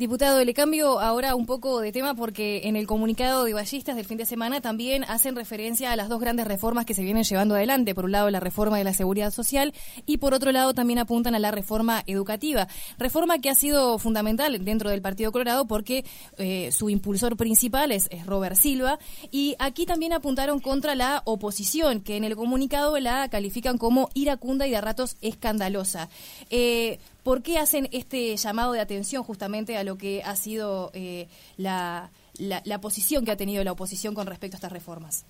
Diputado, 0.00 0.42
le 0.42 0.54
cambio 0.54 0.98
ahora 0.98 1.34
un 1.34 1.44
poco 1.44 1.78
de 1.80 1.92
tema 1.92 2.14
porque 2.14 2.62
en 2.64 2.74
el 2.74 2.86
comunicado 2.86 3.44
de 3.44 3.52
Ballistas 3.52 3.96
del 3.96 4.06
fin 4.06 4.16
de 4.16 4.24
semana 4.24 4.62
también 4.62 5.04
hacen 5.04 5.36
referencia 5.36 5.92
a 5.92 5.96
las 5.96 6.08
dos 6.08 6.18
grandes 6.18 6.46
reformas 6.46 6.86
que 6.86 6.94
se 6.94 7.02
vienen 7.02 7.22
llevando 7.22 7.54
adelante. 7.54 7.94
Por 7.94 8.06
un 8.06 8.12
lado, 8.12 8.30
la 8.30 8.40
reforma 8.40 8.78
de 8.78 8.84
la 8.84 8.94
seguridad 8.94 9.30
social 9.30 9.74
y 10.06 10.16
por 10.16 10.32
otro 10.32 10.52
lado 10.52 10.72
también 10.72 11.00
apuntan 11.00 11.34
a 11.34 11.38
la 11.38 11.50
reforma 11.50 12.02
educativa. 12.06 12.66
Reforma 12.96 13.40
que 13.40 13.50
ha 13.50 13.54
sido 13.54 13.98
fundamental 13.98 14.64
dentro 14.64 14.88
del 14.88 15.02
Partido 15.02 15.32
Colorado 15.32 15.66
porque 15.66 16.06
eh, 16.38 16.72
su 16.72 16.88
impulsor 16.88 17.36
principal 17.36 17.92
es, 17.92 18.08
Robert 18.24 18.56
Silva. 18.56 18.98
Y 19.30 19.54
aquí 19.58 19.84
también 19.84 20.14
apuntaron 20.14 20.60
contra 20.60 20.94
la 20.94 21.20
oposición, 21.26 22.00
que 22.00 22.16
en 22.16 22.24
el 22.24 22.36
comunicado 22.36 22.98
la 23.00 23.28
califican 23.28 23.76
como 23.76 24.08
iracunda 24.14 24.66
y 24.66 24.70
de 24.70 24.80
ratos 24.80 25.18
escandalosa. 25.20 26.08
Eh, 26.48 26.98
¿Por 27.22 27.42
qué 27.42 27.58
hacen 27.58 27.88
este 27.92 28.36
llamado 28.36 28.72
de 28.72 28.80
atención 28.80 29.22
justamente 29.22 29.76
a 29.76 29.84
lo 29.84 29.96
que 29.96 30.22
ha 30.22 30.36
sido 30.36 30.90
eh, 30.94 31.28
la, 31.56 32.10
la, 32.38 32.80
posición 32.80 33.24
que 33.24 33.30
ha 33.30 33.36
tenido 33.36 33.62
la 33.62 33.72
oposición 33.72 34.14
con 34.14 34.26
respecto 34.26 34.56
a 34.56 34.58
estas 34.58 34.72
reformas? 34.72 35.26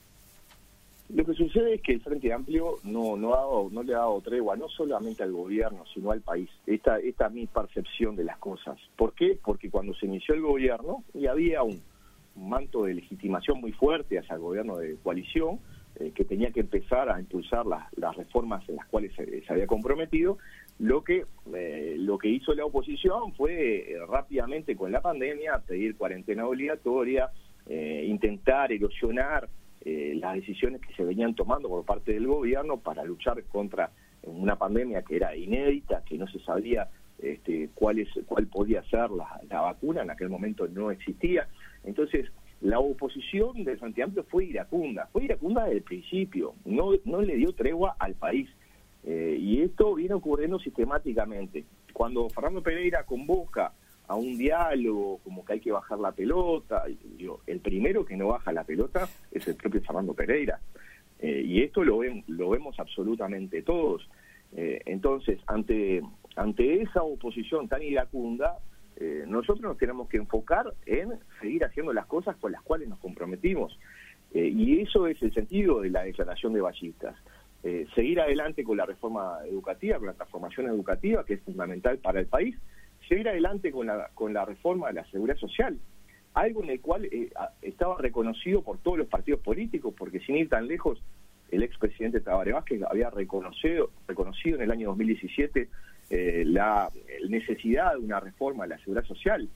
Lo 1.08 1.24
que 1.24 1.34
sucede 1.34 1.74
es 1.74 1.82
que 1.82 1.94
el 1.94 2.00
Frente 2.00 2.32
Amplio 2.32 2.76
no, 2.84 3.16
no, 3.16 3.34
ha 3.34 3.38
dado, 3.38 3.68
no 3.72 3.82
le 3.82 3.94
ha 3.94 3.98
dado 3.98 4.20
tregua 4.20 4.56
no 4.56 4.68
solamente 4.68 5.24
al 5.24 5.32
gobierno, 5.32 5.84
sino 5.92 6.12
al 6.12 6.20
país. 6.20 6.48
Esta, 6.66 7.00
esta 7.00 7.26
es 7.26 7.32
mi 7.32 7.46
percepción 7.46 8.14
de 8.14 8.22
las 8.22 8.38
cosas. 8.38 8.78
¿Por 8.96 9.12
qué? 9.14 9.36
Porque 9.42 9.70
cuando 9.70 9.92
se 9.94 10.06
inició 10.06 10.36
el 10.36 10.42
gobierno 10.42 11.02
y 11.12 11.26
había 11.26 11.64
un, 11.64 11.82
manto 12.36 12.84
de 12.84 12.94
legitimación 12.94 13.60
muy 13.60 13.72
fuerte 13.72 14.18
hacia 14.18 14.34
el 14.34 14.40
gobierno 14.40 14.76
de 14.76 14.96
coalición, 15.02 15.58
eh, 15.96 16.12
que 16.14 16.24
tenía 16.24 16.50
que 16.52 16.60
empezar 16.60 17.10
a 17.10 17.20
impulsar 17.20 17.66
las, 17.66 17.92
las 17.96 18.16
reformas 18.16 18.66
en 18.68 18.76
las 18.76 18.86
cuales 18.86 19.12
se, 19.14 19.42
se 19.42 19.52
había 19.52 19.66
comprometido, 19.66 20.38
lo 20.80 21.04
que, 21.04 21.26
eh, 21.54 21.94
lo 21.98 22.16
que 22.16 22.28
hizo 22.28 22.54
la 22.54 22.64
oposición 22.64 23.34
fue 23.34 23.92
eh, 23.92 23.98
rápidamente 24.08 24.74
con 24.74 24.90
la 24.90 25.02
pandemia 25.02 25.58
pedir 25.66 25.94
cuarentena 25.94 26.46
obligatoria, 26.46 27.30
eh, 27.66 28.06
intentar 28.08 28.72
erosionar 28.72 29.48
las 29.82 30.34
decisiones 30.34 30.82
que 30.82 30.92
se 30.92 31.02
venían 31.02 31.34
tomando 31.34 31.66
por 31.66 31.86
parte 31.86 32.12
del 32.12 32.26
gobierno 32.26 32.76
para 32.80 33.02
luchar 33.02 33.42
contra 33.44 33.90
una 34.24 34.56
pandemia 34.56 35.00
que 35.00 35.16
era 35.16 35.34
inédita, 35.34 36.04
que 36.04 36.18
no 36.18 36.26
se 36.28 36.38
sabía 36.40 36.90
este, 37.18 37.70
cuál, 37.74 37.98
es, 37.98 38.08
cuál 38.26 38.46
podía 38.46 38.82
ser 38.90 39.10
la, 39.10 39.40
la 39.48 39.62
vacuna, 39.62 40.02
en 40.02 40.10
aquel 40.10 40.28
momento 40.28 40.68
no 40.68 40.90
existía. 40.90 41.48
Entonces, 41.82 42.26
la 42.60 42.78
oposición 42.78 43.64
del 43.64 43.78
Frente 43.78 44.04
fue 44.24 44.44
iracunda, 44.44 45.08
fue 45.12 45.24
iracunda 45.24 45.64
desde 45.64 45.78
el 45.78 45.82
principio, 45.82 46.54
no, 46.66 46.90
no 47.06 47.22
le 47.22 47.36
dio 47.36 47.54
tregua 47.54 47.96
al 47.98 48.14
país. 48.16 48.50
Eh, 49.04 49.36
y 49.38 49.62
esto 49.62 49.94
viene 49.94 50.14
ocurriendo 50.14 50.58
sistemáticamente. 50.58 51.64
Cuando 51.92 52.28
Fernando 52.28 52.62
Pereira 52.62 53.04
convoca 53.04 53.72
a 54.06 54.14
un 54.14 54.36
diálogo, 54.36 55.18
como 55.18 55.44
que 55.44 55.54
hay 55.54 55.60
que 55.60 55.72
bajar 55.72 55.98
la 55.98 56.12
pelota, 56.12 56.84
el 57.46 57.60
primero 57.60 58.04
que 58.04 58.16
no 58.16 58.28
baja 58.28 58.52
la 58.52 58.64
pelota 58.64 59.08
es 59.30 59.46
el 59.48 59.54
propio 59.54 59.80
Fernando 59.82 60.14
Pereira. 60.14 60.60
Eh, 61.20 61.42
y 61.44 61.62
esto 61.62 61.84
lo, 61.84 61.98
ven, 61.98 62.24
lo 62.26 62.50
vemos 62.50 62.78
absolutamente 62.78 63.62
todos. 63.62 64.08
Eh, 64.52 64.80
entonces, 64.86 65.38
ante, 65.46 66.02
ante 66.36 66.82
esa 66.82 67.02
oposición 67.02 67.68
tan 67.68 67.82
iracunda, 67.82 68.58
nosotros 69.28 69.62
nos 69.62 69.78
tenemos 69.78 70.10
que 70.10 70.18
enfocar 70.18 70.74
en 70.84 71.18
seguir 71.40 71.64
haciendo 71.64 71.90
las 71.90 72.04
cosas 72.04 72.36
con 72.36 72.52
las 72.52 72.60
cuales 72.60 72.86
nos 72.86 72.98
comprometimos. 72.98 73.78
y 74.30 74.78
eso 74.78 75.06
es 75.06 75.22
el 75.22 75.32
sentido 75.32 75.80
de 75.80 75.88
la 75.88 76.02
declaración 76.02 76.52
de 76.52 76.60
Ballistas. 76.60 77.16
Eh, 77.62 77.86
seguir 77.94 78.18
adelante 78.20 78.64
con 78.64 78.78
la 78.78 78.86
reforma 78.86 79.38
educativa, 79.46 79.98
con 79.98 80.06
la 80.06 80.14
transformación 80.14 80.66
educativa, 80.68 81.26
que 81.26 81.34
es 81.34 81.42
fundamental 81.42 81.98
para 81.98 82.18
el 82.18 82.26
país, 82.26 82.56
seguir 83.06 83.28
adelante 83.28 83.70
con 83.70 83.86
la, 83.86 84.08
con 84.14 84.32
la 84.32 84.46
reforma 84.46 84.88
de 84.88 84.94
la 84.94 85.04
seguridad 85.10 85.36
social, 85.36 85.78
algo 86.32 86.62
en 86.62 86.70
el 86.70 86.80
cual 86.80 87.04
eh, 87.04 87.30
estaba 87.60 87.98
reconocido 87.98 88.62
por 88.62 88.78
todos 88.78 88.96
los 88.96 89.08
partidos 89.08 89.40
políticos, 89.40 89.92
porque 89.96 90.20
sin 90.20 90.36
ir 90.36 90.48
tan 90.48 90.68
lejos, 90.68 91.02
el 91.50 91.62
expresidente 91.62 92.20
Tabaré 92.20 92.52
Vázquez 92.52 92.80
había 92.88 93.10
reconocido, 93.10 93.90
reconocido 94.08 94.56
en 94.56 94.62
el 94.62 94.70
año 94.70 94.88
2017 94.88 95.68
eh, 96.08 96.44
la 96.46 96.88
necesidad 97.28 97.92
de 97.92 97.98
una 97.98 98.20
reforma 98.20 98.64
de 98.64 98.70
la 98.70 98.78
seguridad 98.78 99.04
social. 99.04 99.48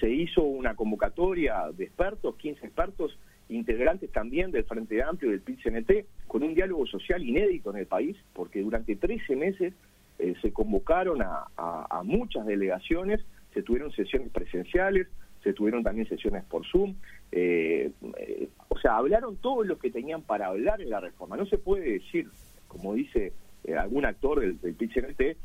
se 0.00 0.10
hizo 0.10 0.42
una 0.42 0.74
convocatoria 0.74 1.70
de 1.72 1.84
expertos, 1.84 2.36
15 2.36 2.66
expertos, 2.66 3.18
integrantes 3.48 4.10
también 4.12 4.50
del 4.50 4.64
Frente 4.64 5.02
Amplio 5.02 5.30
del 5.30 5.40
PIT-CNT, 5.40 6.26
con 6.26 6.42
un 6.42 6.54
diálogo 6.54 6.86
social 6.86 7.22
inédito 7.22 7.70
en 7.70 7.78
el 7.78 7.86
país, 7.86 8.16
porque 8.32 8.60
durante 8.60 8.96
13 8.96 9.36
meses 9.36 9.74
eh, 10.18 10.34
se 10.42 10.52
convocaron 10.52 11.22
a, 11.22 12.02
muchas 12.04 12.46
delegaciones, 12.46 13.20
se 13.52 13.62
tuvieron 13.62 13.92
sesiones 13.92 14.30
presenciales, 14.30 15.08
se 15.42 15.52
tuvieron 15.52 15.82
también 15.82 16.08
sesiones 16.08 16.44
por 16.44 16.66
Zoom, 16.66 16.94
eh, 17.32 17.90
eh, 18.18 18.48
o 18.68 18.78
sea, 18.78 18.96
hablaron 18.96 19.36
todos 19.36 19.66
los 19.66 19.78
que 19.78 19.90
tenían 19.90 20.22
para 20.22 20.46
hablar 20.46 20.80
en 20.80 20.90
la 20.90 21.00
reforma. 21.00 21.36
No 21.36 21.46
se 21.46 21.58
puede 21.58 21.92
decir, 21.92 22.28
como 22.66 22.94
dice 22.94 23.32
algún 23.76 24.04
actor 24.06 24.40
del, 24.40 24.60
del 24.60 24.74
PIT-CNT, 24.74 25.36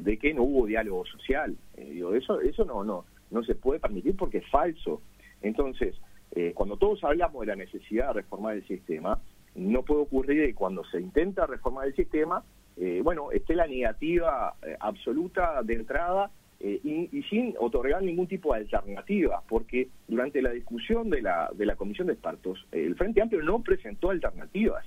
de 0.00 0.18
que 0.18 0.34
no 0.34 0.42
hubo 0.42 0.66
diálogo 0.66 1.04
social. 1.06 1.56
digo, 1.76 2.12
eso, 2.12 2.40
eso 2.40 2.64
no, 2.64 2.82
no, 2.82 3.04
no 3.30 3.44
se 3.44 3.54
puede 3.54 3.78
permitir 3.78 4.16
porque 4.16 4.38
es 4.38 4.50
falso. 4.50 5.00
Entonces, 5.40 5.94
eh, 6.32 6.52
cuando 6.54 6.76
todos 6.76 7.02
hablamos 7.04 7.40
de 7.40 7.46
la 7.46 7.56
necesidad 7.56 8.08
de 8.08 8.22
reformar 8.22 8.56
el 8.56 8.66
sistema, 8.66 9.20
no 9.54 9.82
puede 9.82 10.02
ocurrir 10.02 10.46
que 10.46 10.54
cuando 10.54 10.84
se 10.84 11.00
intenta 11.00 11.46
reformar 11.46 11.88
el 11.88 11.94
sistema, 11.94 12.44
eh, 12.76 13.00
bueno, 13.02 13.32
esté 13.32 13.56
la 13.56 13.66
negativa 13.66 14.54
eh, 14.62 14.76
absoluta 14.78 15.62
de 15.64 15.74
entrada 15.74 16.30
eh, 16.60 16.80
y, 16.84 17.22
sin 17.24 17.54
otorgar 17.58 18.02
ningún 18.02 18.28
tipo 18.28 18.52
de 18.52 18.60
alternativa, 18.60 19.42
porque 19.48 19.88
durante 20.06 20.40
la 20.42 20.50
discusión 20.50 21.10
de 21.10 21.22
la, 21.22 21.50
de 21.54 21.66
la 21.66 21.74
Comisión 21.74 22.06
de 22.06 22.12
Expertos, 22.12 22.66
el 22.70 22.94
Frente 22.94 23.20
Amplio 23.20 23.42
no 23.42 23.62
presentó 23.62 24.10
alternativas. 24.10 24.84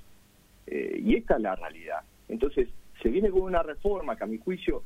y 0.67 1.15
esta 1.15 1.35
es 1.35 1.41
la 1.41 1.55
realidad. 1.55 2.01
Entonces, 2.29 2.69
se 3.01 3.09
viene 3.09 3.29
con 3.29 3.41
una 3.41 3.63
reforma 3.63 4.15
que 4.15 4.23
a 4.23 4.27
mi 4.27 4.37
juicio 4.37 4.83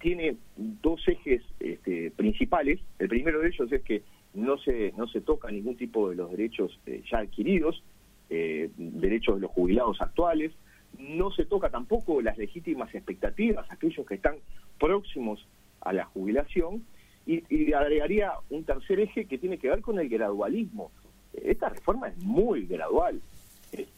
tiene 0.00 0.36
dos 0.56 1.06
ejes 1.06 1.42
este, 1.60 2.10
principales. 2.10 2.80
El 2.98 3.08
primero 3.08 3.40
de 3.40 3.48
ellos 3.48 3.70
es 3.70 3.82
que 3.82 4.02
no 4.34 4.58
se, 4.58 4.92
no 4.96 5.08
se 5.08 5.20
toca 5.20 5.50
ningún 5.50 5.76
tipo 5.76 6.10
de 6.10 6.16
los 6.16 6.30
derechos 6.30 6.78
ya 7.10 7.18
adquiridos, 7.18 7.82
derechos 8.28 9.36
de 9.36 9.40
los 9.40 9.50
jubilados 9.50 10.00
actuales, 10.00 10.52
no 10.98 11.30
se 11.30 11.44
toca 11.44 11.70
tampoco 11.70 12.20
las 12.22 12.38
legítimas 12.38 12.94
expectativas, 12.94 13.70
aquellos 13.70 14.06
que 14.06 14.14
están 14.14 14.36
próximos 14.78 15.46
a 15.80 15.92
la 15.92 16.04
jubilación, 16.04 16.84
y, 17.26 17.72
agregaría 17.72 18.32
un 18.48 18.64
tercer 18.64 19.00
eje 19.00 19.26
que 19.26 19.38
tiene 19.38 19.58
que 19.58 19.68
ver 19.68 19.80
con 19.80 19.98
el 19.98 20.08
gradualismo. 20.08 20.90
Esta 21.32 21.68
reforma 21.68 22.08
es 22.08 22.18
muy 22.18 22.66
gradual, 22.66 23.20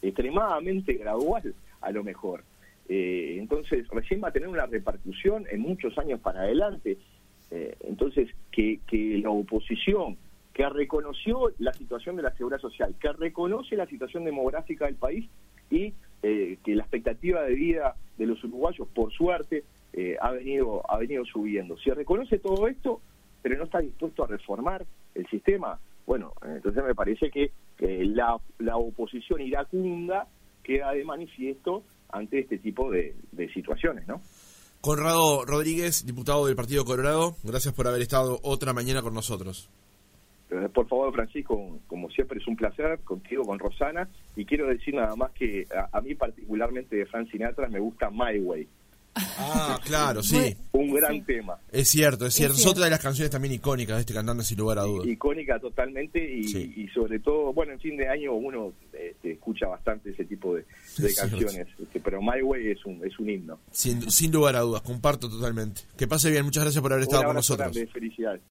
extremadamente 0.03 0.95
gradual 0.95 1.55
a 1.81 1.91
lo 1.93 2.05
mejor. 2.05 2.45
Eh, 2.89 3.37
entonces, 3.39 3.87
recién 3.89 4.23
va 4.23 4.29
a 4.29 4.33
tener 4.33 4.49
una 4.49 4.67
repercusión 4.67 5.47
en 5.51 5.61
muchos 5.61 5.97
años 5.99 6.21
para 6.21 6.41
adelante. 6.41 6.99
Eh, 7.55 7.77
entonces, 7.81 8.31
que, 8.51 8.81
que 8.87 9.19
la 9.19 9.29
oposición, 9.29 10.17
que 10.55 10.67
reconoció 10.71 11.53
la 11.59 11.75
situación 11.75 12.17
de 12.17 12.23
la 12.23 12.35
seguridad 12.35 12.61
social, 12.61 12.95
que 12.99 13.13
reconoce 13.13 13.77
la 13.77 13.87
situación 13.87 14.25
demográfica 14.25 14.87
del 14.87 14.95
país 14.95 15.29
y 15.71 15.93
eh, 16.23 16.57
que 16.65 16.75
la 16.75 16.85
expectativa 16.85 17.43
de 17.43 17.55
vida 17.55 17.97
de 18.17 18.27
los 18.27 18.43
uruguayos, 18.43 18.89
por 18.89 19.13
suerte, 19.13 19.65
eh, 19.93 20.17
ha 20.19 20.31
venido 20.31 20.83
ha 20.91 20.97
venido 20.97 21.27
subiendo. 21.27 21.77
Si 21.77 21.91
reconoce 21.91 22.39
todo 22.39 22.69
esto, 22.69 23.03
pero 23.43 23.59
no 23.59 23.65
está 23.65 23.81
dispuesto 23.81 24.25
a 24.25 24.29
reformar 24.29 24.87
el 25.15 25.27
sistema, 25.27 25.79
bueno, 26.07 26.33
entonces 26.47 26.83
me 26.83 26.95
parece 26.95 27.31
que 27.31 27.53
la, 27.79 28.41
la 28.61 28.77
oposición 28.79 29.43
iracunda 29.43 30.27
queda 30.63 30.93
de 30.93 31.05
manifiesto 31.05 31.85
ante 32.09 32.39
este 32.39 32.59
tipo 32.59 32.91
de, 32.91 33.15
de 33.33 33.53
situaciones, 33.53 34.07
¿no? 34.09 34.23
Conrado 34.83 35.45
Rodríguez, 35.45 36.05
diputado 36.05 36.47
del 36.47 36.57
Partido 36.57 36.85
Colorado, 36.85 37.37
gracias 37.45 37.73
por 37.73 37.87
haber 37.87 38.03
estado 38.03 38.41
otra 38.43 38.73
mañana 38.73 39.01
con 39.01 39.15
nosotros. 39.15 39.71
Eh, 40.51 40.69
por 40.75 40.89
favor, 40.89 41.15
Francisco, 41.15 41.79
como 41.87 42.11
siempre 42.11 42.41
es 42.41 42.49
un 42.49 42.57
placer 42.57 42.99
contigo, 43.05 43.45
con 43.45 43.61
Rosana, 43.61 44.09
y 44.35 44.45
quiero 44.45 44.67
decir 44.67 44.97
nada 44.97 45.15
más 45.15 45.31
que 45.31 45.69
a, 45.93 46.01
mí 46.01 46.17
particularmente 46.17 46.97
de 46.97 47.07
Frank 47.07 47.31
Sinatra 47.31 47.69
me 47.69 47.79
gusta 47.79 48.11
My 48.11 48.41
Way. 48.41 48.67
Ah, 49.15 49.79
claro, 49.85 50.23
sí. 50.23 50.57
Un 50.73 50.95
gran 50.95 51.23
tema. 51.25 51.59
Es 51.71 51.89
cierto, 51.89 52.27
es 52.27 52.35
cierto. 52.35 52.57
Es, 52.57 52.67
otra 52.67 52.85
de 52.85 52.91
las 52.91 53.01
canciones 53.01 53.31
también 53.31 53.55
icónicas 53.55 53.97
de 53.97 54.01
este 54.01 54.15
cantante, 54.15 54.43
sin 54.45 54.59
lugar 54.59 54.79
a 54.79 54.83
dudas. 54.83 55.07
Icónica 55.07 55.59
totalmente 55.59 56.19
y, 56.19 56.89
sobre 56.89 57.19
todo, 57.19 57.53
bueno, 57.53 57.73
en 57.73 57.81
fin 57.81 57.97
de 57.97 58.09
año 58.09 58.33
uno 58.33 58.73
este, 58.93 59.33
escucha 59.33 59.67
bastante 59.67 60.11
ese 60.11 60.25
tipo 60.25 60.55
de, 60.55 60.65
canciones. 61.15 61.67
Este, 61.79 62.01
pero 62.01 62.23
My 62.23 62.41
Way 62.43 62.71
es 62.71 62.85
un, 62.87 63.05
es 63.05 63.19
un 63.19 63.29
himno. 63.29 63.59
Sin, 63.71 64.11
sin 64.11 64.33
lugar 64.33 64.57
a 64.57 64.61
dudas, 64.61 64.83
comparto 64.83 65.29
totalmente. 65.29 65.83
Que 65.97 66.07
pase 66.07 66.31
bien, 66.31 66.45
muchas 66.45 66.65
gracias 66.65 66.81
por 66.81 66.93
haber 66.93 67.03
estado 67.03 67.25
con 67.25 67.35
nosotros. 67.35 67.77
Felicidades. 67.93 68.41